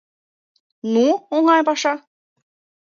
[0.93, 1.05] Ну,
[1.35, 1.93] оҥай паша!